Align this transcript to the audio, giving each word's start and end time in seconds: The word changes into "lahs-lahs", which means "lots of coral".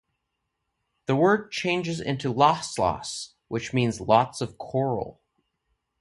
The 1.05 1.15
word 1.15 1.51
changes 1.51 2.01
into 2.01 2.33
"lahs-lahs", 2.33 3.33
which 3.49 3.71
means 3.71 4.01
"lots 4.01 4.41
of 4.41 4.57
coral". 4.57 5.21